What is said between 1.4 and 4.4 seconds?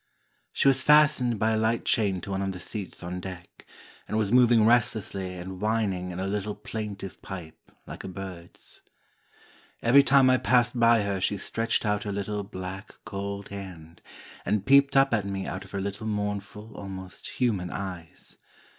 a light chain to one of the seats on deck, and was